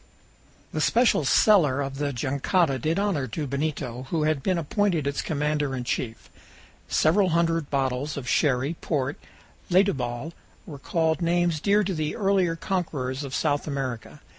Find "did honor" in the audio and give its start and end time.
2.79-3.27